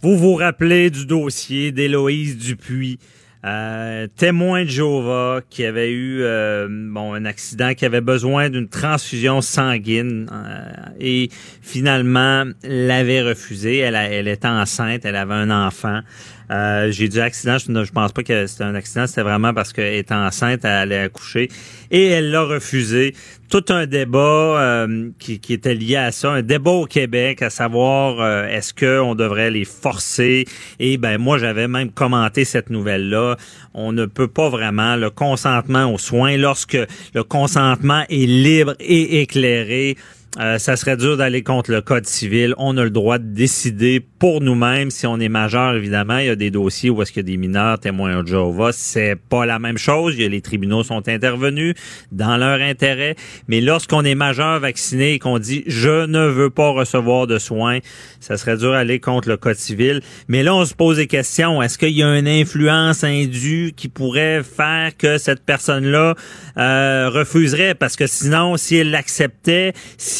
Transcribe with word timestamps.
Vous 0.00 0.16
vous 0.16 0.34
rappelez 0.36 0.90
du 0.90 1.06
dossier 1.06 1.72
d'Héloïse 1.72 2.38
Dupuis, 2.38 3.00
euh, 3.44 4.06
témoin 4.16 4.62
de 4.62 4.68
Jéhovah 4.68 5.40
qui 5.50 5.64
avait 5.64 5.90
eu 5.90 6.22
euh, 6.22 6.68
bon 6.70 7.14
un 7.14 7.24
accident, 7.24 7.74
qui 7.74 7.84
avait 7.84 8.00
besoin 8.00 8.48
d'une 8.48 8.68
transfusion 8.68 9.40
sanguine 9.40 10.30
euh, 10.32 10.72
et 11.00 11.30
finalement 11.62 12.44
l'avait 12.62 13.22
refusé. 13.22 13.78
Elle, 13.78 13.96
elle 13.96 14.28
était 14.28 14.46
enceinte, 14.46 15.04
elle 15.04 15.16
avait 15.16 15.34
un 15.34 15.50
enfant. 15.66 16.02
Euh, 16.50 16.90
j'ai 16.90 17.08
dit 17.08 17.20
accident, 17.20 17.58
je 17.58 17.92
pense 17.92 18.12
pas 18.12 18.22
que 18.22 18.46
c'était 18.46 18.64
un 18.64 18.74
accident, 18.74 19.06
c'était 19.06 19.22
vraiment 19.22 19.52
parce 19.52 19.72
qu'elle 19.72 19.94
était 19.94 20.14
enceinte, 20.14 20.60
elle 20.64 20.70
allait 20.70 20.98
accoucher 20.98 21.48
et 21.90 22.06
elle 22.06 22.30
l'a 22.30 22.42
refusé. 22.42 23.14
Tout 23.50 23.64
un 23.70 23.86
débat 23.86 24.18
euh, 24.18 25.08
qui, 25.18 25.40
qui, 25.40 25.54
était 25.54 25.74
lié 25.74 25.96
à 25.96 26.12
ça, 26.12 26.30
un 26.32 26.42
débat 26.42 26.70
au 26.70 26.84
Québec, 26.84 27.40
à 27.40 27.48
savoir 27.48 28.20
euh, 28.20 28.46
est-ce 28.46 28.74
qu'on 28.74 29.14
devrait 29.14 29.50
les 29.50 29.64
forcer? 29.64 30.44
Et 30.78 30.98
ben 30.98 31.16
moi 31.16 31.38
j'avais 31.38 31.66
même 31.66 31.90
commenté 31.90 32.44
cette 32.44 32.68
nouvelle-là. 32.68 33.36
On 33.72 33.92
ne 33.92 34.04
peut 34.04 34.28
pas 34.28 34.50
vraiment 34.50 34.96
le 34.96 35.08
consentement 35.08 35.92
aux 35.92 35.98
soins 35.98 36.36
lorsque 36.36 36.78
le 37.14 37.24
consentement 37.24 38.04
est 38.10 38.26
libre 38.26 38.74
et 38.80 39.22
éclairé 39.22 39.96
euh, 40.38 40.58
ça 40.58 40.76
serait 40.76 40.96
dur 40.96 41.16
d'aller 41.16 41.42
contre 41.42 41.72
le 41.72 41.80
code 41.80 42.06
civil. 42.06 42.54
On 42.58 42.76
a 42.76 42.84
le 42.84 42.90
droit 42.90 43.18
de 43.18 43.24
décider 43.24 44.00
pour 44.18 44.40
nous-mêmes 44.40 44.90
si 44.90 45.06
on 45.06 45.18
est 45.18 45.28
majeur. 45.28 45.74
Évidemment, 45.74 46.18
il 46.18 46.26
y 46.26 46.30
a 46.30 46.36
des 46.36 46.50
dossiers 46.50 46.90
où 46.90 47.00
est-ce 47.00 47.12
qu'il 47.12 47.22
y 47.22 47.26
a 47.26 47.30
des 47.32 47.38
mineurs 47.38 47.78
témoins 47.80 48.22
de 48.22 48.28
Jéhovah. 48.28 48.70
C'est 48.72 49.16
pas 49.16 49.46
la 49.46 49.58
même 49.58 49.78
chose. 49.78 50.16
Les 50.16 50.40
tribunaux 50.40 50.84
sont 50.84 51.08
intervenus 51.08 51.74
dans 52.12 52.36
leur 52.36 52.60
intérêt. 52.60 53.16
Mais 53.48 53.60
lorsqu'on 53.60 54.04
est 54.04 54.14
majeur 54.14 54.60
vacciné 54.60 55.14
et 55.14 55.18
qu'on 55.18 55.38
dit 55.38 55.64
je 55.66 56.06
ne 56.06 56.26
veux 56.26 56.50
pas 56.50 56.70
recevoir 56.70 57.26
de 57.26 57.38
soins, 57.38 57.78
ça 58.20 58.36
serait 58.36 58.58
dur 58.58 58.72
d'aller 58.72 59.00
contre 59.00 59.28
le 59.28 59.38
code 59.38 59.56
civil. 59.56 60.02
Mais 60.28 60.42
là, 60.42 60.54
on 60.54 60.64
se 60.64 60.74
pose 60.74 60.98
des 60.98 61.06
questions. 61.06 61.62
Est-ce 61.62 61.78
qu'il 61.78 61.96
y 61.96 62.02
a 62.02 62.18
une 62.18 62.28
influence 62.28 63.02
indue 63.02 63.72
qui 63.74 63.88
pourrait 63.88 64.42
faire 64.42 64.96
que 64.96 65.16
cette 65.18 65.44
personne-là 65.44 66.14
euh, 66.58 67.10
refuserait? 67.10 67.74
Parce 67.74 67.96
que 67.96 68.06
sinon, 68.06 68.56
si 68.56 68.76
elle 68.76 68.90
l'acceptait, 68.90 69.72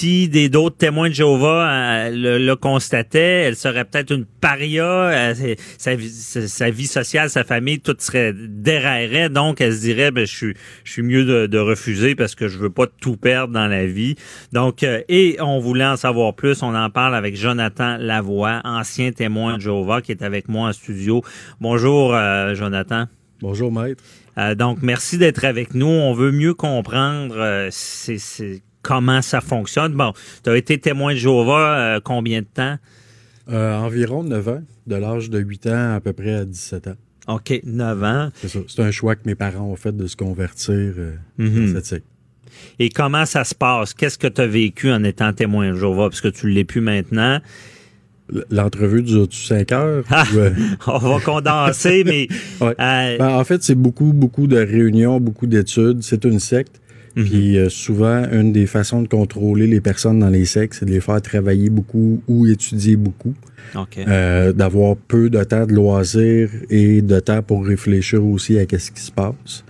des 0.03 0.49
d'autres 0.49 0.77
témoins 0.77 1.09
de 1.09 1.15
Jéhovah 1.15 1.71
euh, 1.71 2.11
le, 2.11 2.39
le, 2.39 2.57
constataient, 2.57 3.43
elle 3.43 3.57
serait 3.57 3.85
peut-être 3.85 4.13
une 4.13 4.25
paria, 4.25 4.85
euh, 4.85 5.55
sa, 5.77 5.93
sa, 6.47 6.71
vie 6.71 6.87
sociale, 6.87 7.31
sa 7.31 7.45
famille, 7.45 7.81
tout 7.81 7.97
serait 7.99 8.33
déraillerait. 8.35 9.29
Donc, 9.29 9.61
elle 9.61 9.75
se 9.75 9.81
dirait, 9.81 10.11
ben, 10.11 10.27
je 10.27 10.35
suis, 10.35 10.55
je 10.85 10.93
suis 10.93 11.03
mieux 11.03 11.25
de, 11.25 11.47
de, 11.47 11.59
refuser 11.59 12.15
parce 12.15 12.35
que 12.35 12.49
je 12.49 12.59
veux 12.59 12.71
pas 12.71 12.87
tout 12.87 13.17
perdre 13.17 13.53
dans 13.53 13.67
la 13.67 13.87
vie. 13.87 14.15
Donc, 14.53 14.83
euh, 14.83 15.03
et 15.09 15.37
on 15.41 15.59
voulait 15.59 15.87
en 15.87 15.97
savoir 15.97 16.35
plus. 16.35 16.63
On 16.63 16.75
en 16.75 16.91
parle 16.91 17.15
avec 17.15 17.37
Jonathan 17.37 17.97
Lavoie, 17.99 18.61
ancien 18.65 19.13
témoin 19.13 19.57
de 19.57 19.63
Jéhovah, 19.63 20.01
qui 20.01 20.13
est 20.13 20.23
avec 20.23 20.49
moi 20.49 20.69
en 20.69 20.73
studio. 20.73 21.23
Bonjour, 21.61 22.17
Jonathan. 22.55 23.07
Bonjour, 23.41 23.73
maître. 23.73 24.03
donc, 24.57 24.79
merci 24.83 25.19
d'être 25.19 25.45
avec 25.45 25.75
nous. 25.75 25.87
On 25.87 26.13
veut 26.13 26.33
mieux 26.33 26.55
comprendre 26.55 27.69
c'est 27.71 28.63
comment 28.89 29.21
ça 29.21 29.43
fonctionne. 29.43 29.93
Bon, 29.93 30.15
tu 30.43 30.49
as 30.49 30.57
été 30.57 30.79
témoin 30.79 31.13
de 31.13 31.19
Jéhovah 31.19 31.79
euh, 31.97 32.01
combien 32.03 32.41
de 32.41 32.47
temps? 32.47 32.77
Euh, 33.51 33.77
environ 33.77 34.25
9 34.25 34.49
ans, 34.49 34.63
de 34.87 34.97
l'âge 34.97 35.29
de 35.29 35.39
8 35.39 35.67
ans 35.67 35.95
à 35.97 36.01
peu 36.01 36.15
près 36.15 36.33
à 36.35 36.45
17 36.47 36.87
ans. 36.89 36.95
OK, 37.35 37.61
9 37.65 38.03
ans. 38.03 38.29
C'est 38.37 38.49
ça. 38.49 38.59
C'est 38.67 38.81
un 38.83 38.91
choix 38.91 39.15
que 39.15 39.21
mes 39.27 39.35
parents 39.35 39.67
ont 39.67 39.77
fait 39.77 39.95
de 39.95 40.07
se 40.07 40.17
convertir 40.17 40.73
euh, 40.75 41.13
Mhm. 41.37 41.75
dans 41.75 41.81
cette 41.85 42.03
Et 42.79 42.89
comment 42.89 43.27
ça 43.27 43.45
se 43.45 43.55
passe? 43.55 43.93
Qu'est-ce 43.93 44.17
que 44.17 44.27
tu 44.27 44.41
as 44.41 44.47
vécu 44.47 44.91
en 44.91 45.05
étant 45.05 45.35
témoin 45.35 45.69
de 45.71 45.75
Jéhovah? 45.77 46.09
Parce 46.09 46.23
que 46.23 46.29
tu 46.29 46.47
ne 46.47 46.53
l'es 46.53 46.65
plus 46.65 46.81
maintenant. 46.81 47.41
L'entrevue 48.51 49.03
dure-tu 49.03 49.39
5 49.39 49.71
heures? 49.73 50.05
Ah, 50.11 50.25
euh, 50.35 50.51
on 50.87 50.99
va 50.99 51.21
condenser, 51.21 52.05
mais... 52.05 52.29
ouais. 52.63 52.75
euh, 52.81 53.19
Ben, 53.19 53.29
en 53.29 53.45
fait, 53.45 53.63
c'est 53.63 53.75
beaucoup, 53.75 54.15
beaucoup 54.15 54.47
de 54.47 54.57
réunions, 54.57 55.21
beaucoup 55.21 55.47
d'études. 55.47 56.03
C'est 56.03 56.25
une 56.25 56.39
secte. 56.39 56.81
Mhm. 57.17 57.25
Puis 57.25 57.59
euh, 57.59 57.69
souvent, 57.69 58.25
une 58.31 58.53
des 58.53 58.67
façons 58.67 59.03
de 59.03 59.09
contrôler 59.09 59.67
les 59.67 59.81
personnes 59.81 60.19
dans 60.21 60.31
les 60.31 60.45
sectes, 60.45 60.75
c'est 60.79 60.87
de 60.87 60.91
les 60.91 61.01
faire 61.01 61.21
travailler 61.21 61.71
beaucoup 61.71 62.23
ou 62.29 62.47
étudier 62.47 62.97
beaucoup. 62.97 63.35
Euh, 63.99 64.53
d'avoir 64.53 64.97
peu 64.97 65.29
de 65.29 65.45
temps 65.45 65.67
de 65.67 65.75
loisirs 65.75 66.49
et 66.71 67.03
de 67.03 67.21
temps 67.21 67.43
pour 67.43 67.67
réfléchir 67.67 68.25
aussi 68.25 68.59
à 68.59 68.63
ce 68.63 68.91
qui 68.91 69.03
se 69.03 69.13
passe. 69.13 69.65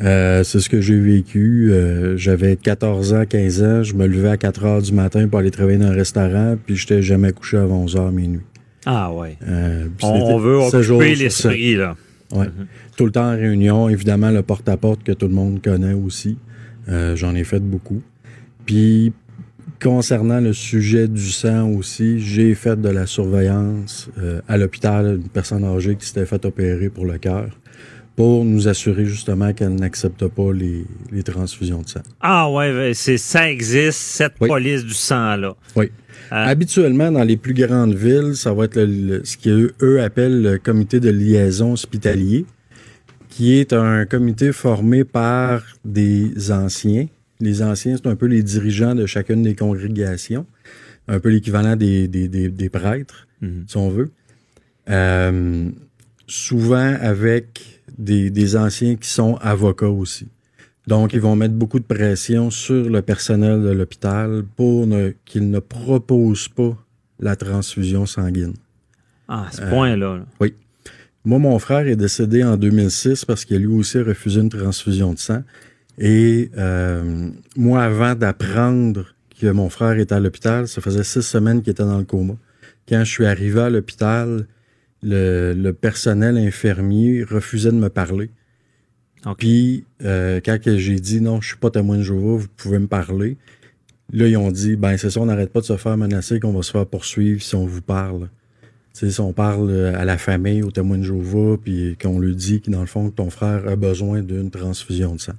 Euh, 0.00 0.42
c'est 0.44 0.60
ce 0.60 0.68
que 0.68 0.80
j'ai 0.80 0.98
vécu. 0.98 1.72
J'avais 2.16 2.56
14 2.56 3.14
ans, 3.14 3.24
15 3.28 3.62
ans. 3.62 3.82
Je 3.82 3.94
me 3.94 4.06
levais 4.06 4.30
à 4.30 4.36
4 4.36 4.64
heures 4.64 4.82
du 4.82 4.92
matin 4.92 5.26
pour 5.28 5.40
aller 5.40 5.50
travailler 5.50 5.78
dans 5.78 5.86
un 5.86 5.92
restaurant, 5.92 6.56
puis 6.64 6.76
j'étais 6.76 7.02
jamais 7.02 7.32
couché 7.32 7.56
avant 7.56 7.82
11 7.82 7.96
heures 7.96 8.12
minuit. 8.12 8.40
Ah 8.86 9.12
ouais. 9.12 9.36
On, 10.02 10.38
veut 10.38 10.56
occuper 10.56 11.14
l'esprit, 11.14 11.74
là. 11.74 11.96
Ouais. 12.32 12.46
Tout 12.96 13.06
le 13.06 13.12
temps 13.12 13.32
en 13.32 13.36
réunion. 13.36 13.88
Évidemment, 13.88 14.30
le 14.30 14.42
porte-à-porte 14.42 15.02
que 15.02 15.12
tout 15.12 15.28
le 15.28 15.34
monde 15.34 15.60
connaît 15.62 15.94
aussi. 15.94 16.38
Euh, 16.88 17.14
J'en 17.16 17.34
ai 17.34 17.44
fait 17.44 17.60
beaucoup. 17.60 18.02
Puis, 18.66 19.12
concernant 19.82 20.40
le 20.40 20.52
sujet 20.52 21.08
du 21.08 21.30
sang 21.30 21.68
aussi, 21.70 22.20
j'ai 22.20 22.54
fait 22.54 22.80
de 22.80 22.88
la 22.88 23.06
surveillance 23.06 24.08
euh, 24.18 24.40
à 24.48 24.56
l'hôpital, 24.56 25.18
une 25.22 25.28
personne 25.28 25.64
âgée 25.64 25.96
qui 25.96 26.06
s'était 26.06 26.26
fait 26.26 26.44
opérer 26.44 26.88
pour 26.88 27.04
le 27.04 27.18
cœur, 27.18 27.50
pour 28.16 28.44
nous 28.44 28.68
assurer 28.68 29.06
justement 29.06 29.52
qu'elle 29.52 29.74
n'accepte 29.74 30.26
pas 30.28 30.52
les, 30.52 30.84
les 31.10 31.22
transfusions 31.22 31.82
de 31.82 31.88
sang. 31.88 32.02
Ah 32.20 32.50
ouais, 32.50 32.92
c'est 32.94 33.18
ça 33.18 33.50
existe, 33.50 33.98
cette 33.98 34.34
Oui. 34.40 34.48
police 34.48 34.84
du 34.84 34.94
sang-là. 34.94 35.54
Oui. 35.76 35.90
Ah. 36.30 36.46
Habituellement, 36.48 37.10
dans 37.12 37.24
les 37.24 37.36
plus 37.36 37.52
grandes 37.54 37.94
villes, 37.94 38.36
ça 38.36 38.54
va 38.54 38.64
être 38.64 38.76
le- 38.76 38.86
le- 38.86 39.24
ce 39.24 39.36
qu'eux 39.36 39.72
eux 39.82 40.00
appellent 40.02 40.40
le 40.42 40.58
comité 40.58 40.98
de 41.00 41.10
liaison 41.10 41.72
hospitalier, 41.72 42.46
qui 43.32 43.54
est 43.58 43.72
un 43.72 44.04
comité 44.04 44.52
formé 44.52 45.04
par 45.04 45.62
des 45.86 46.52
anciens. 46.52 47.06
Les 47.40 47.62
anciens, 47.62 47.96
c'est 47.96 48.06
un 48.06 48.14
peu 48.14 48.26
les 48.26 48.42
dirigeants 48.42 48.94
de 48.94 49.06
chacune 49.06 49.42
des 49.42 49.54
congrégations, 49.54 50.44
un 51.08 51.18
peu 51.18 51.30
l'équivalent 51.30 51.74
des, 51.74 52.08
des, 52.08 52.28
des, 52.28 52.48
des 52.50 52.68
prêtres, 52.68 53.26
Mhm. 53.40 53.64
si 53.66 53.76
on 53.78 53.88
veut. 53.88 54.10
Euh, 54.90 55.70
souvent 56.26 56.94
avec 57.00 57.80
des, 57.98 58.54
anciens 58.56 58.96
qui 58.96 59.08
sont 59.08 59.36
avocats 59.36 59.88
aussi. 59.88 60.28
Donc, 60.86 61.14
ils 61.14 61.20
vont 61.20 61.34
mettre 61.34 61.54
beaucoup 61.54 61.78
de 61.80 61.84
pression 61.84 62.50
sur 62.50 62.88
le 62.90 63.00
personnel 63.00 63.62
de 63.62 63.70
l'hôpital 63.70 64.44
pour 64.56 64.86
ne, 64.86 65.12
qu'ils 65.24 65.50
ne 65.50 65.58
proposent 65.58 66.48
pas 66.48 66.76
la 67.18 67.34
transfusion 67.34 68.04
sanguine. 68.04 68.54
Ah, 69.26 69.46
à 69.48 69.50
ce 69.52 69.62
point-là. 69.62 70.16
là. 70.18 70.26
Oui. 70.38 70.52
Moi, 71.24 71.38
mon 71.38 71.58
frère 71.58 71.86
est 71.86 71.96
décédé 71.96 72.42
en 72.42 72.56
2006 72.56 73.24
parce 73.24 73.44
qu'il 73.44 73.56
a 73.56 73.58
lui 73.60 73.74
aussi 73.74 73.98
refusé 74.00 74.40
une 74.40 74.48
transfusion 74.48 75.12
de 75.12 75.18
sang. 75.18 75.42
Et 75.98 76.50
euh, 76.56 77.30
moi, 77.56 77.82
avant 77.84 78.14
d'apprendre 78.14 79.14
que 79.40 79.46
mon 79.46 79.68
frère 79.68 79.98
était 79.98 80.14
à 80.14 80.20
l'hôpital, 80.20 80.66
ça 80.66 80.80
faisait 80.80 81.04
six 81.04 81.22
semaines 81.22 81.62
qu'il 81.62 81.70
était 81.70 81.84
dans 81.84 81.98
le 81.98 82.04
coma. 82.04 82.34
Quand 82.88 83.04
je 83.04 83.10
suis 83.10 83.26
arrivé 83.26 83.60
à 83.60 83.70
l'hôpital, 83.70 84.46
le, 85.02 85.52
le 85.52 85.72
personnel 85.72 86.36
infirmier 86.38 87.22
refusait 87.22 87.70
de 87.70 87.76
me 87.76 87.88
parler. 87.88 88.30
OK. 89.26 89.38
Puis, 89.38 89.84
euh, 90.02 90.40
quand 90.44 90.58
j'ai 90.64 90.98
dit 90.98 91.20
non, 91.20 91.40
je 91.40 91.48
suis 91.48 91.56
pas 91.56 91.70
témoin 91.70 91.98
de 91.98 92.02
Jéhovah, 92.02 92.36
vous 92.36 92.48
pouvez 92.56 92.78
me 92.78 92.88
parler. 92.88 93.36
Là, 94.12 94.26
ils 94.26 94.36
ont 94.36 94.50
dit, 94.50 94.76
ben 94.76 94.96
c'est 94.96 95.10
ça, 95.10 95.20
on 95.20 95.26
n'arrête 95.26 95.52
pas 95.52 95.60
de 95.60 95.66
se 95.66 95.76
faire 95.76 95.96
menacer 95.96 96.40
qu'on 96.40 96.52
va 96.52 96.62
se 96.62 96.70
faire 96.70 96.86
poursuivre 96.86 97.40
si 97.40 97.54
on 97.54 97.64
vous 97.64 97.80
parle. 97.80 98.28
Tu 98.94 99.06
sais, 99.06 99.10
si 99.10 99.20
on 99.20 99.32
parle 99.32 99.70
euh, 99.70 99.98
à 99.98 100.04
la 100.04 100.18
famille, 100.18 100.62
aux 100.62 100.70
témoins 100.70 100.98
de 100.98 101.04
Jéhovah, 101.04 101.56
puis 101.62 101.96
qu'on 102.00 102.18
lui 102.18 102.34
dit 102.36 102.60
que 102.60 102.70
dans 102.70 102.80
le 102.80 102.86
fond, 102.86 103.08
que 103.10 103.14
ton 103.16 103.30
frère 103.30 103.66
a 103.66 103.76
besoin 103.76 104.20
d'une 104.20 104.50
transfusion 104.50 105.14
de 105.14 105.20
sang. 105.20 105.32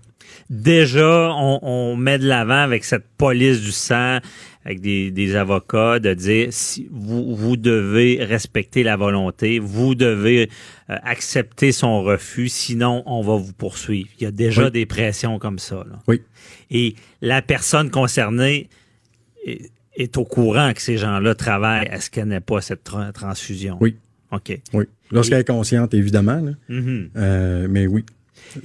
Déjà, 0.49 1.29
on, 1.35 1.59
on 1.61 1.95
met 1.95 2.17
de 2.17 2.25
l'avant 2.27 2.63
avec 2.63 2.83
cette 2.85 3.05
police 3.17 3.61
du 3.61 3.71
sang, 3.71 4.17
avec 4.65 4.81
des, 4.81 5.11
des 5.11 5.35
avocats, 5.35 5.99
de 5.99 6.13
dire 6.15 6.47
si 6.51 6.87
vous, 6.91 7.35
vous 7.35 7.55
devez 7.55 8.23
respecter 8.23 8.81
la 8.81 8.95
volonté, 8.97 9.59
vous 9.59 9.93
devez 9.93 10.49
euh, 10.89 10.95
accepter 11.03 11.71
son 11.71 12.01
refus, 12.01 12.49
sinon 12.49 13.03
on 13.05 13.21
va 13.21 13.35
vous 13.35 13.53
poursuivre. 13.53 14.09
Il 14.19 14.23
y 14.23 14.27
a 14.27 14.31
déjà 14.31 14.65
Oui. 14.65 14.71
des 14.71 14.85
pressions 14.87 15.37
comme 15.37 15.59
ça. 15.59 15.85
là. 15.87 15.99
Oui. 16.07 16.21
Et 16.71 16.95
la 17.21 17.43
personne 17.43 17.91
concernée, 17.91 18.69
est 19.95 20.17
au 20.17 20.25
courant 20.25 20.73
que 20.73 20.81
ces 20.81 20.97
gens-là 20.97 21.35
travaillent 21.35 21.87
à 21.87 21.99
ce 22.01 22.09
qu'elle 22.09 22.27
n'ait 22.27 22.39
pas 22.39 22.61
cette 22.61 22.83
tra- 22.87 23.11
transfusion? 23.11 23.77
Oui. 23.81 23.95
OK. 24.31 24.59
Oui. 24.73 24.85
Lorsqu'elle 25.11 25.39
est 25.41 25.47
consciente, 25.47 25.93
évidemment. 25.93 26.41
là. 26.41 26.51
Mhm. 26.69 27.09
Euh, 27.17 27.67
mais 27.69 27.85
oui. 27.87 28.03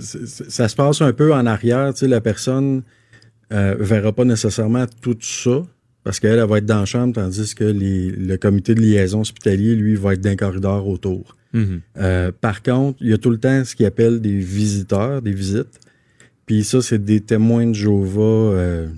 Ça 0.00 0.68
se 0.68 0.76
passe 0.76 1.00
un 1.02 1.12
peu 1.12 1.32
en 1.34 1.46
arrière. 1.46 1.92
Tu 1.94 2.00
sais, 2.00 2.08
la 2.08 2.20
personne 2.20 2.82
euh, 3.52 3.76
verra 3.78 4.12
pas 4.12 4.24
nécessairement 4.24 4.84
tout 5.00 5.16
ça 5.20 5.62
parce 6.04 6.20
qu'elle 6.20 6.38
elle 6.38 6.48
va 6.48 6.58
être 6.58 6.66
dans 6.66 6.80
la 6.80 6.84
chambre, 6.86 7.14
tandis 7.14 7.54
que 7.54 7.64
les- 7.64 8.10
le 8.10 8.36
comité 8.36 8.74
de 8.74 8.80
liaison 8.80 9.20
hospitalier, 9.20 9.74
lui, 9.74 9.94
va 9.94 10.14
être 10.14 10.20
dans 10.20 10.30
le 10.30 10.36
corridor 10.36 10.86
autour. 10.88 11.36
Mhm. 11.52 11.80
Euh, 11.98 12.32
par 12.40 12.62
contre, 12.62 12.98
il 13.02 13.08
y 13.08 13.12
a 13.12 13.18
tout 13.18 13.30
le 13.30 13.38
temps 13.38 13.64
ce 13.64 13.74
qu'ils 13.76 13.86
appellent 13.86 14.20
des 14.20 14.36
visiteurs, 14.38 15.22
des 15.22 15.32
visites. 15.32 15.80
Puis 16.46 16.64
ça, 16.64 16.80
c'est 16.82 17.02
des 17.04 17.20
témoins 17.20 17.66
de 17.66 17.74
Jéhovah, 17.74 18.20
euh, 18.22 18.88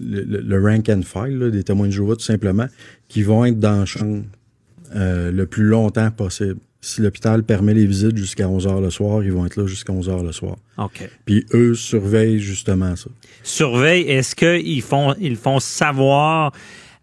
le, 0.00 0.22
le- 0.22 0.62
rank 0.62 0.88
and 0.88 1.02
file, 1.02 1.38
là, 1.38 1.50
des 1.50 1.62
témoins 1.62 1.86
de 1.86 1.92
Jéhovah, 1.92 2.14
tout 2.16 2.22
simplement, 2.22 2.66
qui 3.08 3.22
vont 3.22 3.44
être 3.44 3.58
dans 3.58 3.80
la 3.80 3.84
chambre 3.86 4.22
euh, 4.94 5.30
le 5.30 5.46
plus 5.46 5.64
longtemps 5.64 6.10
possible. 6.10 6.56
Si 6.80 7.00
l'hôpital 7.00 7.44
permet 7.44 7.74
les 7.74 7.86
visites 7.86 8.16
jusqu'à 8.16 8.48
11 8.48 8.66
h 8.66 8.80
le 8.82 8.90
soir, 8.90 9.22
ils 9.22 9.30
vont 9.32 9.46
être 9.46 9.56
là 9.56 9.66
jusqu'à 9.66 9.92
11 9.92 10.08
h 10.08 10.24
le 10.24 10.32
soir. 10.32 10.56
OK. 10.78 11.08
Puis 11.24 11.46
eux 11.54 11.74
surveillent 11.74 12.40
justement 12.40 12.96
ça. 12.96 13.08
Surveille, 13.44 14.02
est-ce 14.02 14.34
qu'ils 14.34 14.82
font, 14.82 15.14
ils 15.20 15.36
font 15.36 15.60
savoir 15.60 16.52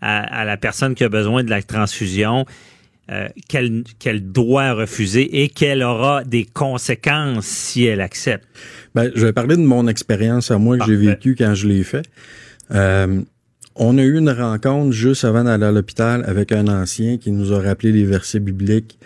à, 0.02 0.42
à 0.42 0.44
la 0.44 0.58
personne 0.58 0.96
qui 0.96 1.06
a 1.06 1.10
besoin 1.10 1.46
de 1.46 1.50
la 1.50 1.64
transfusion 1.64 2.46
euh, 3.12 3.28
qu'elle 3.48 4.32
doit 4.32 4.74
refuser 4.74 5.42
et 5.44 5.50
qu'elle 5.50 5.82
aura 5.84 6.24
des 6.24 6.46
conséquences 6.46 7.46
si 7.46 7.86
elle 7.86 8.02
accepte? 8.02 8.48
Ben, 8.96 9.12
je 9.16 9.26
vais 9.26 9.34
parler 9.34 9.56
de 9.58 9.62
mon 9.62 9.88
expérience 9.88 10.52
à 10.52 10.58
moi 10.58 10.78
que 10.78 10.86
j'ai 10.86 10.96
vécue 10.96 11.36
quand 11.36 11.54
je 11.56 11.68
l'ai 11.68 11.84
fait. 11.84 12.06
Euh, 12.72 13.22
on 13.76 13.98
a 13.98 14.04
eu 14.04 14.18
une 14.18 14.30
rencontre 14.30 14.92
juste 14.92 15.24
avant 15.24 15.44
d'aller 15.44 15.66
à 15.66 15.72
l'hôpital 15.72 16.24
avec 16.28 16.52
un 16.52 16.68
ancien 16.68 17.18
qui 17.18 17.32
nous 17.32 17.54
a 17.54 17.62
rappelé 17.62 17.92
les 17.92 18.04
versets 18.04 18.40
bibliques 18.40 19.00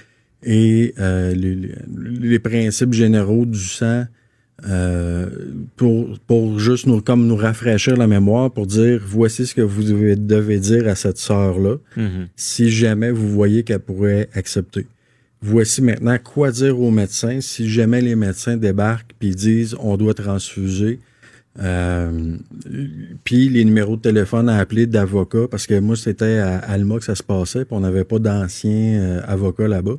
et 0.43 0.93
euh, 0.99 1.33
les, 1.33 1.55
les- 1.55 1.75
les 2.21 2.39
principes 2.39 2.93
généraux 2.93 3.45
du 3.45 3.59
sang 3.59 4.05
euh, 4.67 5.27
pour, 5.75 6.17
pour 6.25 6.57
juste 6.59 6.85
nous, 6.87 7.01
comme 7.01 7.27
nous 7.27 7.35
rafraîchir 7.35 7.97
la 7.97 8.07
mémoire 8.07 8.49
pour 8.51 8.65
dire 8.65 9.01
voici 9.05 9.45
ce 9.45 9.53
que 9.53 9.61
vous 9.61 9.83
devez, 9.83 10.15
devez 10.15 10.59
dire 10.59 10.87
à 10.87 10.95
cette 10.95 11.17
sœur-là 11.17 11.75
Mhm. 11.97 12.27
si 12.35 12.69
jamais 12.71 13.11
vous 13.11 13.29
voyez 13.29 13.63
qu'elle 13.63 13.79
pourrait 13.79 14.29
accepter. 14.33 14.87
Voici 15.41 15.81
maintenant 15.81 16.17
quoi 16.23 16.51
dire 16.51 16.79
aux 16.79 16.91
médecins 16.91 17.41
si 17.41 17.69
jamais 17.69 18.01
les 18.01 18.15
médecins 18.15 18.55
débarquent 18.55 19.11
puis 19.19 19.31
disent 19.35 19.75
on 19.79 19.97
doit 19.97 20.13
transfuser. 20.13 20.99
Euh, 21.59 22.37
puis 23.23 23.49
les 23.49 23.63
numéros 23.65 23.95
de 23.97 24.01
téléphone 24.01 24.49
à 24.49 24.57
appeler 24.57 24.87
d'avocats 24.87 25.47
parce 25.51 25.67
que 25.67 25.79
moi 25.79 25.95
c'était 25.95 26.37
à 26.39 26.57
Alma 26.57 26.97
que 26.97 27.03
ça 27.05 27.13
se 27.15 27.21
passait 27.21 27.65
puis 27.65 27.75
on 27.75 27.81
n'avait 27.81 28.05
pas 28.05 28.17
d'anciens 28.19 28.99
euh, 29.01 29.21
avocats 29.27 29.67
là-bas. 29.67 29.97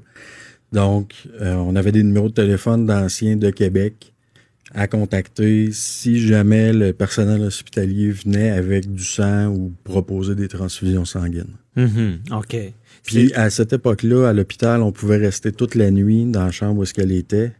Donc 0.73 1.13
euh, 1.41 1.55
on 1.55 1.77
avait 1.77 1.93
des 1.93 2.03
numéros 2.03 2.29
de 2.29 2.35
téléphone 2.35 2.87
d'anciens 2.87 3.37
de 3.37 3.51
Québec 3.51 4.14
à 4.75 4.87
contacter 4.89 5.71
si 5.73 6.21
jamais 6.27 6.73
le 6.73 6.93
personnel 6.93 7.43
hospitalier 7.43 8.11
venait 8.11 8.51
avec 8.51 8.93
du 8.93 9.05
sang 9.05 9.47
ou 9.47 9.73
proposait 9.85 10.35
des 10.35 10.49
transfusions 10.49 11.05
sanguines. 11.05 11.55
Mhm. 11.77 12.19
OK. 12.33 12.57
Puis 13.05 13.33
à 13.35 13.51
cette 13.51 13.73
époque-là, 13.73 14.29
à 14.29 14.33
l'hôpital, 14.33 14.83
on 14.83 14.91
pouvait 14.93 15.17
rester 15.19 15.53
toute 15.53 15.75
la 15.75 15.91
nuit 15.91 16.25
dans 16.27 16.45
la 16.45 16.51
chambre 16.51 16.81
où 16.81 16.83
est-ce 16.83 16.95
qu'elle 16.95 17.13
était. 17.13 17.53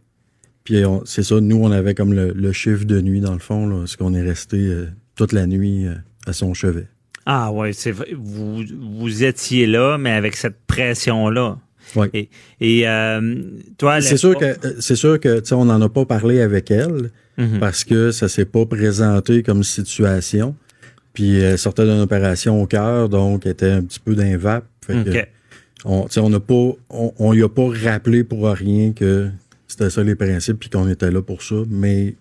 Puis 0.63 0.83
on- 0.85 1.03
c'est 1.05 1.23
ça, 1.23 1.39
nous, 1.39 1.57
on 1.57 1.71
avait 1.71 1.93
comme 1.93 2.13
le, 2.13 2.31
le 2.33 2.51
chiffre 2.51 2.85
de 2.85 2.99
nuit, 3.01 3.21
dans 3.21 3.33
le 3.33 3.39
fond, 3.39 3.67
là, 3.67 3.77
parce 3.79 3.95
qu'on 3.95 4.13
est 4.13 4.21
resté 4.23 4.57
euh, 4.57 4.87
toute 5.15 5.31
la 5.31 5.45
nuit 5.47 5.85
euh, 5.85 5.93
à 6.27 6.33
son 6.33 6.53
chevet. 6.53 6.87
Ah 7.27 7.51
ouais, 7.51 7.71
c'est 7.73 7.91
vrai. 7.91 8.07
Vous, 8.17 8.63
vous 8.99 9.23
étiez 9.23 9.67
là, 9.67 9.97
mais 9.97 10.11
avec 10.11 10.35
cette 10.35 10.57
pression-là. 10.67 11.59
Ouais. 11.95 12.09
Et, 12.13 12.29
et 12.61 12.87
euh, 12.87 13.35
toi, 13.77 14.01
C'est 14.01 14.17
sûr 14.17 14.37
que 14.37 14.45
euh, 14.45 14.73
c'est 14.79 14.95
sûr 14.95 15.19
que 15.19 15.39
tu 15.39 15.47
sais, 15.49 15.55
on 15.55 15.65
n'en 15.65 15.81
a 15.81 15.89
pas 15.89 16.05
parlé 16.05 16.41
avec 16.41 16.71
elle 16.71 17.11
Mhm. 17.37 17.59
parce 17.59 17.83
que 17.83 18.11
ça 18.11 18.29
s'est 18.29 18.45
pas 18.45 18.65
présenté 18.65 19.43
comme 19.43 19.63
situation. 19.63 20.55
Puis 21.13 21.35
elle 21.39 21.57
sortait 21.57 21.83
d'une 21.83 21.99
opération 21.99 22.61
au 22.61 22.65
cœur, 22.65 23.09
donc 23.09 23.45
elle 23.45 23.51
était 23.51 23.71
un 23.71 23.81
petit 23.83 23.99
peu 23.99 24.15
d'un 24.15 24.37
vape. 24.37 24.65
Fait 24.85 24.93
que 25.03 25.09
OK. 25.09 25.27
on, 25.85 26.03
tu 26.05 26.11
sais, 26.13 26.19
on 26.21 26.29
n'a 26.29 26.39
pas, 26.39 26.71
on, 26.89 27.13
on 27.19 27.33
y 27.33 27.41
a 27.43 27.49
pas 27.49 27.67
rappelé 27.83 28.23
pour 28.23 28.47
rien 28.49 28.93
que 28.93 29.29
c'était 29.67 29.89
ça 29.89 30.01
les 30.03 30.15
principes 30.15 30.59
puis 30.59 30.69
qu'on 30.69 30.87
était 30.89 31.11
là 31.11 31.21
pour 31.21 31.41
ça, 31.41 31.55
mais 31.69 32.15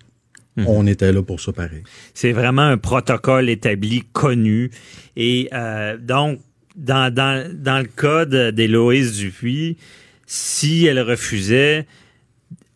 Mhm. 0.56 0.66
on 0.68 0.86
était 0.86 1.12
là 1.12 1.20
pour 1.22 1.40
ça 1.40 1.52
pareil. 1.52 1.82
C'est 2.14 2.30
vraiment 2.32 2.62
un 2.62 2.78
protocole 2.78 3.48
établi, 3.48 4.04
connu. 4.12 4.70
Et 5.16 5.48
euh, 5.52 5.96
donc, 5.98 6.38
dans, 6.76 7.12
dans, 7.12 7.50
dans 7.54 7.78
le 7.78 7.86
cas 7.86 8.24
d'Héloïse 8.52 9.16
Dupuis, 9.16 9.76
si 10.26 10.86
elle 10.86 11.00
refusait, 11.00 11.86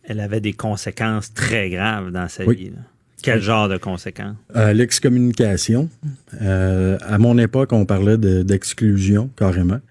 elle 0.03 0.19
avait 0.19 0.41
des 0.41 0.53
conséquences 0.53 1.33
très 1.33 1.69
graves 1.69 2.11
dans 2.11 2.27
sa 2.27 2.45
Oui. 2.45 2.55
vie. 2.55 2.65
là. 2.69 2.81
Quel 3.21 3.41
genre 3.41 3.67
de 3.67 3.77
conséquences? 3.77 4.37
Euh, 4.55 4.71
L'excommunication. 4.71 5.89
Euh, 6.41 6.97
à 7.01 7.17
mon 7.17 7.37
époque, 7.37 7.73
on 7.73 7.85
parlait 7.85 8.17
de- 8.17 8.43
d'exclusion 8.43 9.29
carrément. 9.35 9.81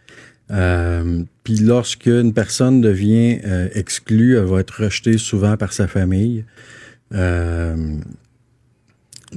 Euh, 0.51 1.23
Puis 1.45 1.57
lorsque 1.59 2.07
une 2.07 2.33
personne 2.33 2.81
devient 2.81 3.39
exclue, 3.75 4.39
elle 4.39 4.45
va 4.45 4.61
être 4.61 4.83
rejetée 4.85 5.19
souvent 5.19 5.57
par 5.59 5.75
sa 5.75 5.87
famille. 5.89 6.45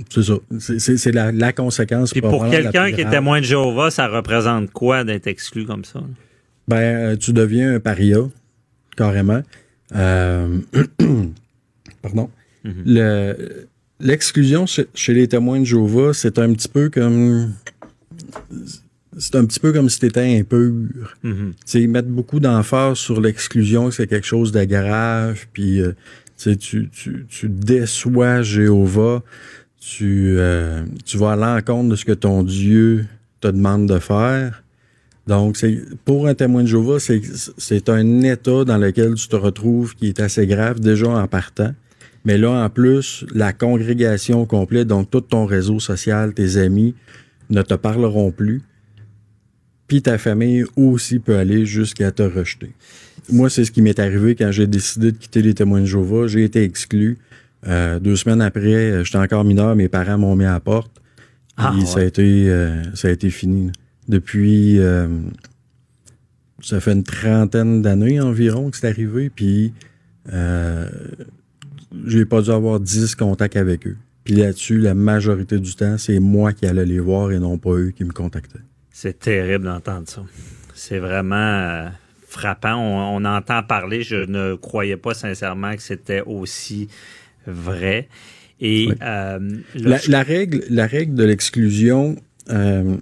C'est 0.09 0.23
ça. 0.23 0.33
C'est- 0.79 1.11
la, 1.11 1.31
la 1.31 1.51
conséquence. 1.53 2.11
Puis 2.11 2.21
pour 2.21 2.49
quelqu'un 2.49 2.91
qui 2.91 3.01
est 3.01 3.09
témoin 3.09 3.39
de 3.39 3.45
Jéhovah, 3.45 3.91
ça 3.91 4.07
représente 4.07 4.71
quoi 4.71 5.03
d'être 5.03 5.27
exclu 5.27 5.65
comme 5.65 5.83
ça? 5.85 6.01
Ben, 6.67 6.77
euh, 6.77 7.15
tu 7.17 7.33
deviens 7.33 7.75
un 7.75 7.79
paria, 7.79 8.19
carrément. 8.95 9.41
Euh, 9.95 10.59
pardon. 12.01 12.29
Mhm. 12.63 12.73
Le- 12.85 13.67
L'exclusion 14.03 14.65
chez, 14.65 14.87
chez 14.95 15.13
les 15.13 15.27
témoins 15.27 15.59
de 15.59 15.65
Jéhovah, 15.65 16.13
c'est 16.13 16.39
un 16.39 16.51
petit 16.53 16.67
peu 16.69 16.89
comme. 16.89 17.53
C'est 19.17 19.35
un 19.35 19.45
petit 19.45 19.59
peu 19.59 19.73
comme 19.73 19.89
si 19.89 19.99
tu 19.99 20.05
étais 20.07 20.39
impur. 20.39 20.71
Mhm. 21.21 21.53
Ils 21.75 21.89
mettent 21.89 22.07
beaucoup 22.09 22.39
d'emphase 22.39 22.97
sur 22.97 23.19
l'exclusion, 23.21 23.89
que 23.89 23.95
c'est 23.95 24.07
quelque 24.07 24.25
chose 24.25 24.51
de 24.51 24.63
grave, 24.63 25.45
puis 25.53 25.81
euh, 25.81 25.91
tu, 26.37 26.89
tu 26.89 27.49
déçois 27.49 28.41
Jéhovah, 28.41 29.21
tu, 29.81 30.35
euh, 30.37 30.83
tu 31.05 31.17
vas 31.17 31.31
à 31.31 31.35
l'encontre 31.35 31.89
de 31.89 31.95
ce 31.97 32.05
que 32.05 32.11
ton 32.13 32.43
Dieu 32.43 33.05
te 33.41 33.47
demande 33.47 33.89
de 33.89 33.99
faire. 33.99 34.63
Donc, 35.27 35.57
c'est 35.57 35.81
pour 36.05 36.27
un 36.27 36.35
témoin 36.35 36.61
de 36.61 36.67
Jéhovah, 36.67 36.97
c'est 36.99 37.89
un 37.89 38.21
état 38.21 38.63
dans 38.63 38.77
lequel 38.77 39.15
tu 39.15 39.27
te 39.27 39.35
retrouves 39.35 39.95
qui 39.95 40.07
est 40.07 40.19
assez 40.19 40.47
grave 40.47 40.79
déjà 40.79 41.09
en 41.09 41.27
partant. 41.27 41.73
Mais 42.25 42.37
là, 42.37 42.51
en 42.51 42.69
plus, 42.69 43.25
la 43.33 43.53
congrégation 43.53 44.45
complète, 44.45 44.87
donc 44.87 45.09
tout 45.09 45.21
ton 45.21 45.45
réseau 45.45 45.79
social, 45.79 46.33
tes 46.33 46.57
amis, 46.57 46.93
ne 47.49 47.61
te 47.63 47.73
parleront 47.73 48.31
plus. 48.31 48.61
Puis 49.87 50.03
ta 50.03 50.17
famille 50.17 50.63
aussi 50.75 51.19
peut 51.19 51.37
aller 51.37 51.65
jusqu'à 51.65 52.11
te 52.11 52.23
rejeter. 52.23 52.71
Moi, 53.31 53.49
c'est 53.49 53.65
ce 53.65 53.71
qui 53.71 53.81
m'est 53.81 53.99
arrivé 53.99 54.35
quand 54.35 54.51
j'ai 54.51 54.67
décidé 54.67 55.11
de 55.11 55.17
quitter 55.17 55.41
les 55.41 55.53
témoins 55.53 55.81
de 55.81 55.85
Jéhovah. 55.85 56.27
J'ai 56.27 56.43
été 56.43 56.63
exclu. 56.63 57.17
Euh, 57.67 57.99
deux 57.99 58.15
semaines 58.15 58.41
après, 58.41 58.73
euh, 58.73 59.03
j'étais 59.03 59.17
encore 59.17 59.43
mineur, 59.43 59.75
mes 59.75 59.87
parents 59.87 60.17
m'ont 60.17 60.35
mis 60.35 60.45
à 60.45 60.53
la 60.53 60.59
porte. 60.59 60.91
Ah, 61.57 61.71
Puis 61.73 61.85
ça, 61.85 61.99
a 61.99 62.03
été, 62.03 62.49
euh, 62.49 62.83
ça 62.95 63.07
a 63.09 63.11
été 63.11 63.29
fini. 63.29 63.67
là. 63.67 63.71
Depuis, 64.07 64.79
euh, 64.79 65.07
ça 66.61 66.79
fait 66.79 66.93
une 66.93 67.03
trentaine 67.03 67.81
d'années 67.81 68.19
environ 68.19 68.71
que 68.71 68.77
c'est 68.77 68.87
arrivé. 68.87 69.29
Puis 69.29 69.73
j'ai 72.05 72.25
pas 72.25 72.41
dû 72.41 72.49
avoir 72.51 72.79
10 72.79 73.15
contacts 73.15 73.57
avec 73.57 73.85
eux. 73.85 73.97
Puis 74.23 74.35
là-dessus, 74.35 74.77
la 74.77 74.93
majorité 74.93 75.59
du 75.59 75.75
temps, 75.75 75.97
c'est 75.97 76.19
moi 76.19 76.53
qui 76.53 76.65
allais 76.65 76.85
les 76.85 76.99
voir 76.99 77.31
et 77.31 77.39
non 77.39 77.57
pas 77.57 77.71
eux 77.71 77.91
qui 77.95 78.03
me 78.03 78.11
contactaient. 78.11 78.59
C'est 78.91 79.19
terrible 79.19 79.65
d'entendre 79.65 80.07
ça. 80.07 80.23
C'est 80.73 80.99
vraiment 80.99 81.89
frappant. 82.27 82.75
On, 82.75 83.17
on 83.17 83.25
entend 83.25 83.61
parler. 83.63 84.03
Je 84.03 84.15
ne 84.15 84.55
croyais 84.55 84.97
pas 84.97 85.13
sincèrement 85.13 85.75
que 85.75 85.81
c'était 85.81 86.21
aussi 86.21 86.87
vrai. 87.47 88.07
Et 88.59 88.87
Oui. 88.89 88.95
euh, 89.01 89.39
La, 90.07 90.23
règle, 90.23 90.63
la 90.69 90.85
règle 90.87 91.15
de 91.15 91.23
l'exclusion, 91.23 92.15
euh, 92.49 92.97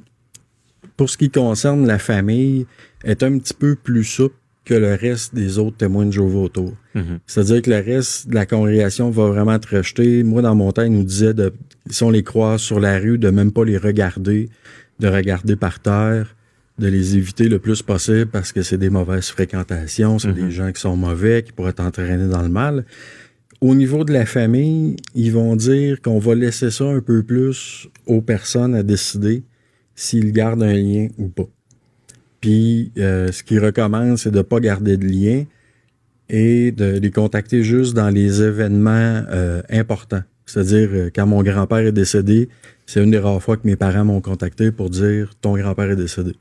pour 0.98 1.10
ce 1.10 1.18
qui 1.18 1.30
concerne 1.30 1.86
la 1.86 2.00
famille, 2.00 2.66
est 3.04 3.24
un 3.24 3.38
petit 3.40 3.54
peu 3.54 3.76
plus 3.76 4.04
souple 4.04 4.36
que 4.66 4.74
le 4.74 4.94
reste 4.94 5.34
des 5.34 5.58
autres 5.58 5.78
témoins 5.78 6.06
de 6.06 6.12
Jéhovah 6.12 6.40
autour. 6.40 6.74
Mhm. 6.94 7.20
C'est-à-dire 7.26 7.62
que 7.62 7.70
le 7.72 7.80
reste 7.80 8.30
de 8.30 8.36
la 8.36 8.46
congrégation 8.46 9.10
va 9.10 9.28
vraiment 9.28 9.58
te 9.58 9.76
rejeter. 9.76 10.24
Moi, 10.24 10.42
dans 10.42 10.54
mon 10.56 10.72
temps, 10.72 10.84
ils 10.84 10.92
nous 10.92 11.04
disaient, 11.04 11.34
de, 11.34 11.54
si 11.90 12.04
on 12.04 12.10
les 12.12 12.24
croise 12.24 12.62
sur 12.62 12.80
la 12.80 13.00
rue, 13.00 13.18
de 13.18 13.30
même 13.30 13.52
pas 13.52 13.66
les 13.66 13.78
regarder, 13.78 14.50
de 15.00 15.08
regarder 15.08 15.56
par 15.56 15.80
terre, 15.80 16.36
de 16.78 16.88
les 16.88 17.18
éviter 17.18 17.50
le 17.50 17.60
plus 17.60 17.82
possible 17.82 18.28
parce 18.28 18.52
que 18.54 18.62
c'est 18.62 18.78
des 18.78 18.90
mauvaises 18.90 19.28
fréquentations, 19.30 20.20
c'est 20.20 20.30
Mhm. 20.30 20.34
des 20.46 20.52
gens 20.52 20.72
qui 20.72 20.80
sont 20.82 20.96
mauvais, 20.96 21.42
qui 21.44 21.52
pourraient 21.52 21.74
t'entraîner 21.74 22.28
dans 22.28 22.42
le 22.44 22.50
mal. 22.50 22.86
Au 23.62 23.76
niveau 23.76 24.06
de 24.06 24.14
la 24.14 24.26
famille, 24.26 24.96
ils 25.16 25.34
vont 25.34 25.56
dire 25.58 26.02
qu'on 26.02 26.18
va 26.18 26.34
laisser 26.34 26.72
ça 26.72 26.86
un 26.86 27.02
peu 27.02 27.24
plus 27.24 27.90
aux 28.06 28.22
personnes 28.22 28.74
à 28.74 28.84
décider 28.84 29.44
s'il 29.96 30.32
garde 30.32 30.64
un 30.64 30.74
lien 30.74 31.08
ou 31.18 31.28
pas. 31.28 31.50
Puis, 32.40 32.94
euh, 32.98 33.34
ce 33.34 33.44
qu'il 33.44 33.60
recommande, 33.60 34.18
c'est 34.18 34.32
de 34.32 34.38
ne 34.38 34.44
pas 34.44 34.62
garder 34.62 34.96
de 34.96 35.06
lien 35.06 35.44
et 36.30 36.72
de 36.72 37.00
les 37.00 37.12
contacter 37.12 37.64
juste 37.64 37.94
dans 37.94 38.10
les 38.10 38.42
événements 38.42 39.24
euh, 39.30 39.62
importants. 39.70 40.24
C'est-à-dire, 40.46 40.90
euh, 40.94 41.10
quand 41.14 41.28
mon 41.28 41.44
grand-père 41.44 41.80
est 41.80 41.92
décédé, 41.92 42.48
c'est 42.86 43.04
une 43.04 43.12
des 43.12 43.20
rares 43.20 43.44
fois 43.44 43.58
que 43.58 43.68
mes 43.68 43.76
parents 43.76 44.06
m'ont 44.06 44.22
contacté 44.22 44.72
pour 44.72 44.90
dire 44.90 45.34
ton 45.42 45.58
grand-père 45.58 45.92
est 45.92 45.98
décédé. 45.98 46.34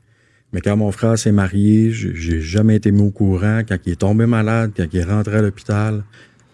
Mais 0.53 0.61
quand 0.61 0.77
mon 0.77 0.91
frère 0.91 1.17
s'est 1.17 1.31
marié, 1.31 1.91
j'ai 1.91 2.41
jamais 2.41 2.77
été 2.77 2.91
mis 2.91 3.01
au 3.01 3.11
courant. 3.11 3.61
Quand 3.67 3.77
il 3.85 3.91
est 3.93 3.97
tombé 3.97 4.25
malade, 4.25 4.71
quand 4.75 4.85
il 4.91 4.99
est 4.99 5.03
rentré 5.03 5.37
à 5.37 5.41
l'hôpital, 5.43 6.03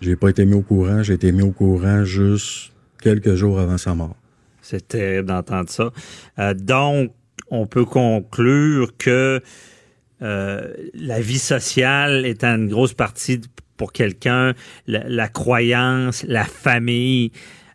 j'ai 0.02 0.16
pas 0.16 0.30
été 0.30 0.46
mis 0.46 0.54
au 0.54 0.62
courant. 0.62 1.04
J'ai 1.04 1.14
été 1.14 1.32
mis 1.32 1.42
au 1.42 1.52
courant 1.52 2.04
juste 2.04 2.72
quelques 3.02 3.36
jours 3.36 3.60
avant 3.60 3.78
sa 3.78 3.94
mort. 3.96 4.16
C'est 4.62 4.88
terrible 4.88 5.28
d'entendre 5.28 5.70
ça. 5.70 5.92
Euh, 6.40 6.54
donc, 6.54 7.12
on 7.50 7.68
peut 7.68 7.86
conclure 7.86 8.98
que 8.98 9.42
euh, 10.22 10.74
la 10.94 11.22
vie 11.22 11.40
sociale 11.40 12.26
est 12.26 12.44
une 12.44 12.68
grosse 12.68 12.94
partie 12.94 13.42
pour 13.78 13.92
quelqu'un, 13.92 14.54
la, 14.88 15.28
croyance, 15.28 16.24
la 16.28 16.46
famille, 16.46 17.32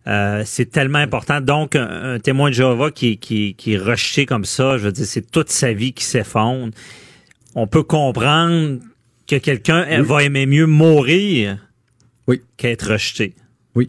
euh, 0.06 0.42
c'est 0.46 0.70
tellement 0.70 0.98
important. 0.98 1.40
Donc, 1.40 1.76
un, 1.76 2.18
témoin 2.18 2.48
de 2.48 2.54
Jéhovah 2.54 2.90
qui, 2.90 3.18
qui, 3.18 3.54
qui 3.54 3.74
est 3.74 3.78
rejeté 3.78 4.24
comme 4.24 4.46
ça, 4.46 4.78
je 4.78 4.84
veux 4.84 4.92
dire, 4.92 5.04
c'est 5.04 5.30
toute 5.30 5.50
sa 5.50 5.72
vie 5.72 5.92
qui 5.92 6.04
s'effondre. 6.04 6.72
On 7.54 7.66
peut 7.66 7.82
comprendre 7.82 8.78
que 9.28 9.36
quelqu'un 9.36 10.02
va 10.02 10.22
aimer 10.24 10.46
mieux 10.46 10.66
mourir 10.66 11.58
oui. 12.30 12.42
qu'être 12.56 12.92
rejeté. 12.92 13.34
Oui 13.74 13.88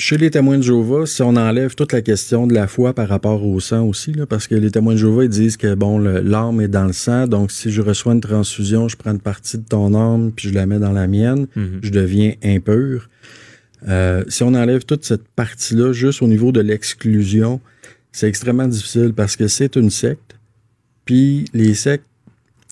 chez 0.00 0.16
les 0.16 0.30
témoins 0.30 0.56
de 0.56 0.62
Jéhovah, 0.62 1.04
si 1.04 1.20
on 1.20 1.36
enlève 1.36 1.74
toute 1.74 1.92
la 1.92 2.00
question 2.00 2.46
de 2.46 2.54
la 2.54 2.66
foi 2.66 2.94
par 2.94 3.06
rapport 3.06 3.44
au 3.44 3.60
sang 3.60 3.84
aussi, 3.84 4.12
là, 4.12 4.24
parce 4.24 4.46
que 4.46 4.54
les 4.54 4.70
témoins 4.70 4.94
de 4.94 4.98
Jéhovah, 4.98 5.24
ils 5.24 5.30
disent 5.30 5.58
que 5.58 5.74
bon, 5.74 5.98
l'âme 5.98 6.62
est 6.62 6.68
dans 6.68 6.86
le 6.86 6.94
sang, 6.94 7.26
donc 7.26 7.50
si 7.50 7.70
je 7.70 7.82
reçois 7.82 8.14
une 8.14 8.22
transfusion, 8.22 8.88
je 8.88 8.96
prends 8.96 9.10
une 9.10 9.20
partie 9.20 9.58
de 9.58 9.62
ton 9.62 9.94
âme 9.94 10.32
puis 10.34 10.48
je 10.48 10.54
la 10.54 10.64
mets 10.64 10.78
dans 10.78 10.92
la 10.92 11.06
mienne, 11.06 11.46
mhm. 11.54 11.80
je 11.82 11.90
deviens 11.90 12.32
impur. 12.42 13.10
Euh, 13.88 14.24
si 14.28 14.42
on 14.42 14.54
enlève 14.54 14.84
toute 14.84 15.04
cette 15.04 15.28
partie-là, 15.36 15.92
juste 15.92 16.22
au 16.22 16.26
niveau 16.26 16.50
de 16.50 16.60
l'exclusion, 16.60 17.60
c'est 18.10 18.26
extrêmement 18.26 18.68
difficile 18.68 19.12
parce 19.14 19.36
que 19.36 19.48
c'est 19.48 19.76
une 19.76 19.90
secte. 19.90 20.36
Puis 21.04 21.44
les 21.52 21.74
sectes 21.74 22.06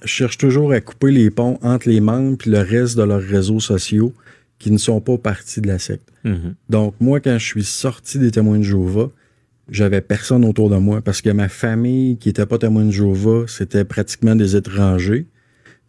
cherchent 0.05 0.38
toujours 0.38 0.73
à 0.73 0.81
couper 0.81 1.11
les 1.11 1.31
ponts 1.31 1.59
entre 1.62 1.88
les 1.88 2.00
membres 2.00 2.37
puis 2.38 2.50
le 2.50 2.61
reste 2.61 2.97
de 2.97 3.02
leurs 3.02 3.23
réseaux 3.23 3.61
sociaux 3.61 4.12
qui 4.59 4.71
ne 4.71 4.78
sont 4.78 5.00
pas 5.00 5.19
partis 5.19 5.61
de 5.61 5.69
la 5.69 5.78
secte. 5.78 6.09
Mhm. 6.25 6.55
Donc, 6.69 6.95
moi, 7.00 7.21
quand 7.21 7.38
je 7.38 7.45
suis 7.45 7.64
sorti 7.64 8.19
des 8.19 8.31
témoins 8.31 8.59
de 8.59 8.64
Jéhovah, 8.64 9.11
j'avais 9.71 10.00
personne 10.00 10.45
autour 10.45 10.71
de 10.71 10.76
moi 10.76 11.00
parce 11.00 11.21
que 11.21 11.31
ma 11.31 11.49
famille 11.49 12.17
qui 12.17 12.28
était 12.28 12.47
pas 12.47 12.59
témoin 12.59 12.85
de 12.85 12.90
Jéhovah, 12.90 13.45
c'était 13.47 13.85
pratiquement 13.85 14.35
des 14.35 14.57
étrangers 14.57 15.26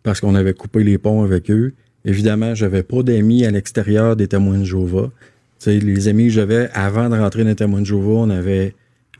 parce 0.04 0.20
qu'on 0.20 0.36
avait 0.36 0.54
coupé 0.54 0.84
les 0.84 0.98
ponts 0.98 1.24
avec 1.24 1.50
eux. 1.50 1.74
Évidemment, 2.06 2.56
j'avais 2.56 2.84
pas 2.84 3.04
d'amis 3.04 3.46
à 3.46 3.51
l'extérieur 3.51 4.16
des 4.16 4.28
témoins 4.28 4.60
de 4.60 4.63
Jéhovah. 4.63 5.12
sais, 5.58 5.80
les 5.80 6.08
amis 6.08 6.25
que 6.25 6.34
j'avais 6.34 6.70
avant 6.74 7.10
de 7.10 7.18
rentrer 7.18 7.44
dans 7.44 7.50
les 7.50 7.56
témoins 7.56 7.82
de 7.82 7.86
Jéhovah, 7.86 8.22
on 8.22 8.30
avait, 8.30 8.75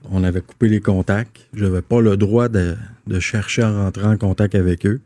on 0.10 0.24
avait 0.24 0.42
coupé 0.42 0.70
les 0.70 0.80
contacts. 0.80 1.48
Je 1.54 1.66
n'avais 1.66 1.82
pas 1.82 2.02
le 2.02 2.18
droit 2.18 2.48
de, 2.48 2.76
de, 3.08 3.20
chercher 3.20 3.64
à 3.64 3.72
rentrer 3.72 4.06
en 4.06 4.18
contact 4.18 4.56
avec 4.56 4.86
eux. 4.86 5.02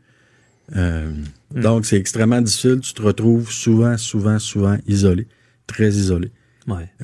Euh, 0.76 1.10
hmm. 1.54 1.60
Donc, 1.60 1.86
c'est 1.86 1.96
extrêmement 1.96 2.40
difficile. 2.40 2.80
Tu 2.80 2.94
te 2.94 3.02
retrouves 3.02 3.50
souvent, 3.50 3.96
souvent, 3.96 4.38
souvent 4.38 4.76
isolé, 4.86 5.26
très 5.66 5.88
isolé. 5.88 6.30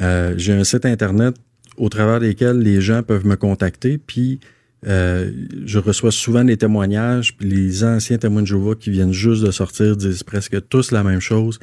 Euh, 0.01 0.35
j'ai 0.37 0.53
un 0.53 0.65
site 0.65 0.87
Internet 0.87 1.37
au 1.77 1.89
travers 1.89 2.21
desquels 2.21 2.59
les 2.59 2.81
gens 2.81 3.03
peuvent 3.03 3.27
me 3.27 3.37
contacter, 3.37 3.99
puis 3.99 4.41
euh, 4.87 5.31
je 5.65 5.79
reçois 5.79 6.13
souvent 6.13 6.45
des 6.45 6.57
témoignages, 6.57 7.37
puis 7.37 7.49
les 7.49 7.85
anciens 7.85 8.19
témoins 8.19 8.43
de 8.43 8.47
Jéhovah 8.47 8.75
qui 8.75 8.91
viennent 8.91 9.13
juste 9.13 9.43
de 9.43 9.51
sortir 9.51 9.97
disent 9.97 10.23
presque 10.23 10.69
tous 10.69 10.91
la 10.91 11.03
même 11.03 11.21
chose. 11.21 11.59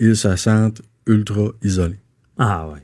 Ils 0.00 0.16
se 0.16 0.34
sentent 0.36 0.82
ultra 1.06 1.52
isolés. 1.62 1.98
Ah 2.38 2.68
ouais. 2.68 2.80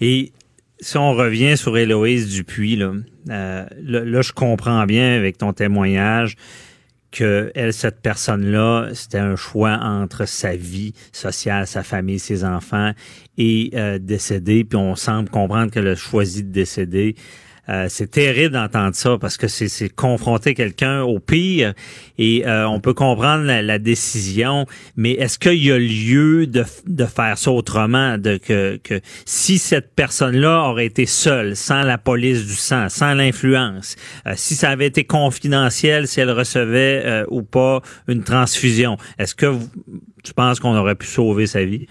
Et 0.00 0.32
si 0.80 0.98
on 0.98 1.14
revient 1.14 1.56
sur 1.56 1.76
Héloïse 1.76 2.28
Dupuis, 2.32 2.76
là, 2.76 2.92
là, 3.26 4.22
je 4.22 4.32
comprends 4.32 4.84
bien 4.86 5.16
avec 5.16 5.38
ton 5.38 5.52
témoignage 5.52 6.36
que 7.12 7.50
elle, 7.54 7.72
cette 7.72 8.00
personne-là, 8.02 8.90
c'était 8.92 9.18
un 9.18 9.36
choix 9.36 9.78
entre 9.80 10.26
sa 10.26 10.54
vie 10.54 10.92
sociale, 11.12 11.66
sa 11.66 11.82
famille, 11.82 12.18
ses 12.18 12.44
enfants 12.44 12.92
et 13.38 13.70
euh, 13.74 13.98
décéder. 13.98 14.64
Puis 14.64 14.76
on 14.76 14.96
semble 14.96 15.30
comprendre 15.30 15.70
qu'elle 15.72 15.88
a 15.88 15.94
choisi 15.94 16.42
de 16.42 16.50
décéder. 16.50 17.16
Euh, 17.68 17.86
c'est 17.88 18.10
terrible 18.10 18.54
d'entendre 18.54 18.94
ça 18.94 19.18
parce 19.20 19.36
que 19.36 19.48
c'est 19.48 19.88
confronter 19.88 20.54
quelqu'un 20.54 21.02
au 21.02 21.18
pire 21.18 21.74
et 22.18 22.46
euh, 22.46 22.68
on 22.68 22.80
peut 22.80 22.94
comprendre 22.94 23.44
la, 23.44 23.78
décision, 23.78 24.66
mais 24.96 25.12
est-ce 25.12 25.38
qu'il 25.38 25.62
y 25.62 25.70
a 25.70 25.78
lieu 25.78 26.46
de, 26.46 26.64
faire 27.04 27.36
ça 27.36 27.50
autrement, 27.50 28.16
que, 28.18 28.78
que 28.82 29.00
si 29.24 29.58
cette 29.58 29.94
personne-là 29.94 30.70
aurait 30.70 30.86
été 30.86 31.04
seule, 31.06 31.56
sans 31.56 31.82
la 31.82 31.98
police 31.98 32.46
du 32.46 32.54
sang, 32.54 32.88
sans 32.88 33.14
l'influence, 33.14 33.96
euh, 34.26 34.32
si 34.36 34.54
ça 34.54 34.70
avait 34.70 34.86
été 34.86 35.04
confidentiel, 35.04 36.08
si 36.08 36.20
elle 36.20 36.30
recevait 36.30 37.24
ou 37.28 37.42
pas 37.42 37.82
une 38.08 38.24
transfusion, 38.24 38.96
est-ce 39.18 39.34
que 39.34 39.54
tu 40.24 40.32
penses 40.32 40.58
qu'on 40.58 40.76
aurait 40.76 40.94
pu 40.94 41.06
sauver 41.06 41.46
sa 41.46 41.64
vie? 41.64 41.86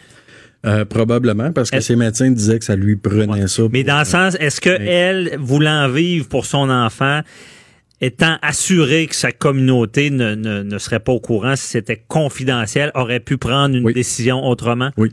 Euh, 0.66 0.84
probablement, 0.84 1.52
parce 1.52 1.70
que 1.70 1.80
ses 1.80 1.96
médecins 1.96 2.32
disaient 2.32 2.58
que 2.58 2.66
ça 2.66 2.76
lui 2.76 2.96
prenait 2.96 3.48
ça. 3.48 3.64
Mais 3.72 3.84
dans 3.84 4.00
le 4.00 4.06
sens, 4.06 4.36
est-ce 4.40 4.60
que 4.60 4.70
elle, 4.70 5.38
voulant 5.40 5.88
vivre 5.90 6.28
pour 6.28 6.46
son 6.46 6.70
enfant, 6.72 7.22
étant 8.02 8.38
assurée 8.42 9.06
que 9.08 9.16
sa 9.16 9.32
communauté 9.32 10.10
ne, 10.10 10.34
ne, 10.34 10.64
ne 10.64 10.78
serait 10.80 11.00
pas 11.00 11.12
au 11.12 11.20
courant 11.20 11.56
si 11.56 11.68
c'était 11.68 12.04
confidentiel, 12.08 12.92
aurait 12.96 13.20
pu 13.20 13.38
prendre 13.38 13.76
une 13.76 13.92
décision 13.92 14.44
autrement? 14.44 14.90
Oui. 14.98 15.12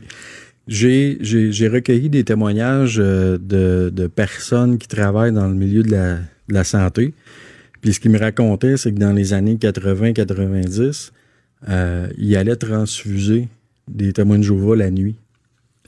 J'ai, 0.67 1.17
j'ai, 1.21 1.67
recueilli 1.67 2.09
des 2.09 2.23
témoignages 2.23 2.97
euh, 2.97 3.37
de, 3.37 3.91
de, 3.93 4.07
personnes 4.07 4.77
qui 4.77 4.87
travaillent 4.87 5.33
dans 5.33 5.47
le 5.47 5.55
milieu 5.55 5.83
de 5.83 5.91
la, 5.91 6.15
de 6.15 6.53
la 6.53 6.63
santé. 6.63 7.13
Puis 7.81 7.93
ce 7.93 7.99
qu'ils 7.99 8.11
me 8.11 8.19
racontaient, 8.19 8.77
c'est 8.77 8.93
que 8.93 8.99
dans 8.99 9.11
les 9.11 9.33
années 9.33 9.55
80-90, 9.55 11.11
euh, 11.67 12.07
il 12.17 12.35
allait 12.37 12.55
transfuser 12.55 13.49
des 13.89 14.13
témoins 14.13 14.37
de 14.37 14.43
Jéhovah 14.43 14.77
la 14.77 14.89
nuit. 14.89 15.17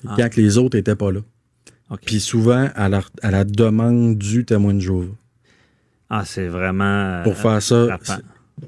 Ah. 0.07 0.15
quand 0.17 0.35
les 0.35 0.57
autres 0.57 0.77
n'étaient 0.77 0.95
pas 0.95 1.11
là. 1.11 1.21
Puis 2.05 2.19
souvent 2.19 2.69
à 2.75 2.89
la, 2.89 3.01
à 3.21 3.31
la, 3.31 3.43
demande 3.43 4.17
du 4.17 4.43
témoin 4.43 4.73
de 4.73 4.79
Jéhovah. 4.79 5.13
Ah, 6.09 6.23
c'est 6.25 6.47
vraiment. 6.47 7.21
Pour 7.23 7.37
faire 7.37 7.61
ça, 7.61 7.75
euh, 7.75 7.97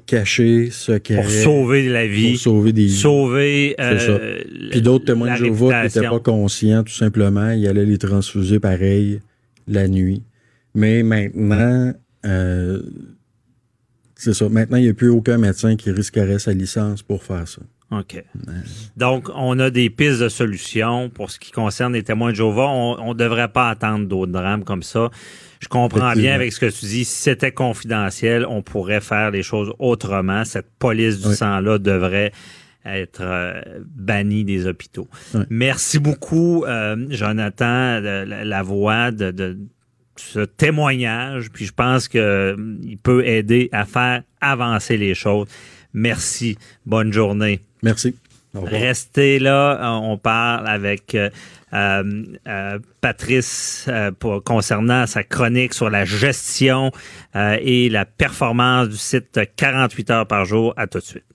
cacher, 0.06 0.70
secret. 0.70 1.16
Pour 1.16 1.30
sauver 1.30 1.88
la 1.88 2.06
vie. 2.06 2.32
Pour 2.32 2.40
sauver 2.40 2.72
des 2.72 2.88
Sauver. 2.88 3.74
Euh, 3.80 4.42
Puis 4.70 4.82
d'autres 4.82 5.06
témoins 5.06 5.32
de 5.32 5.36
Jéhovah 5.36 5.80
qui 5.80 5.98
n'étaient 5.98 6.08
pas 6.08 6.20
conscients, 6.20 6.84
tout 6.84 6.92
simplement, 6.92 7.50
ils 7.50 7.66
allaient 7.66 7.84
les 7.84 7.98
transfuser 7.98 8.60
pareil 8.60 9.20
la 9.66 9.88
nuit. 9.88 10.22
Mais 10.74 11.02
maintenant, 11.02 11.92
euh, 12.24 12.82
c'est 14.14 14.34
ça. 14.34 14.48
Maintenant, 14.48 14.76
il 14.76 14.84
n'y 14.84 14.90
a 14.90 14.94
plus 14.94 15.08
aucun 15.08 15.38
médecin 15.38 15.76
qui 15.76 15.90
risquerait 15.90 16.38
sa 16.38 16.52
licence 16.52 17.02
pour 17.02 17.22
faire 17.22 17.46
ça. 17.46 17.62
OK. 17.90 18.22
Donc, 18.96 19.30
on 19.34 19.58
a 19.58 19.70
des 19.70 19.88
pistes 19.88 20.20
de 20.20 20.28
solutions 20.28 21.08
pour 21.08 21.30
ce 21.30 21.38
qui 21.38 21.50
concerne 21.50 21.94
les 21.94 22.02
témoins 22.02 22.30
de 22.30 22.36
Jéhovah. 22.36 22.66
On 22.66 23.14
ne 23.14 23.18
devrait 23.18 23.48
pas 23.48 23.70
attendre 23.70 24.06
d'autres 24.06 24.32
drames 24.32 24.64
comme 24.64 24.82
ça. 24.82 25.10
Je 25.60 25.68
comprends 25.68 26.12
bien 26.12 26.34
avec 26.34 26.52
ce 26.52 26.60
que 26.60 26.66
tu 26.66 26.86
dis. 26.86 27.04
Si 27.04 27.22
c'était 27.22 27.52
confidentiel, 27.52 28.46
on 28.46 28.62
pourrait 28.62 29.00
faire 29.00 29.30
les 29.30 29.42
choses 29.42 29.72
autrement. 29.78 30.44
Cette 30.44 30.70
police 30.78 31.20
du 31.20 31.34
sang-là 31.34 31.78
devrait 31.78 32.32
être 32.84 33.20
euh, 33.22 33.60
bannie 33.84 34.44
des 34.44 34.66
hôpitaux. 34.66 35.08
Merci 35.50 35.98
beaucoup, 35.98 36.64
euh, 36.64 37.06
Jonathan, 37.10 38.00
la, 38.00 38.62
voix 38.62 39.10
de, 39.10 39.58
ce 40.16 40.40
témoignage. 40.40 41.50
Puis 41.50 41.66
je 41.66 41.72
pense 41.72 42.08
qu'il 42.08 42.20
euh, 42.20 42.56
peut 43.02 43.26
aider 43.26 43.68
à 43.72 43.84
faire 43.84 44.22
avancer 44.40 44.96
les 44.96 45.14
choses. 45.14 45.48
Merci. 45.92 46.56
Bonne 46.86 47.12
journée. 47.12 47.60
Merci. 47.82 48.14
Restez 48.54 49.38
là. 49.38 49.78
Euh, 49.80 50.00
on 50.02 50.16
parle 50.16 50.66
avec 50.66 51.14
euh, 51.14 51.30
euh, 51.72 52.78
Patrice 53.00 53.88
pour, 54.18 54.42
concernant 54.42 55.06
sa 55.06 55.22
chronique 55.22 55.74
sur 55.74 55.90
la 55.90 56.04
gestion 56.04 56.90
et 57.34 57.88
la 57.90 58.04
performance 58.04 58.88
du 58.88 58.96
site 58.96 59.40
48 59.56 60.10
heures 60.10 60.26
par 60.26 60.44
jour. 60.44 60.72
À 60.76 60.86
tout 60.86 60.98
de 60.98 61.04
suite. 61.04 61.27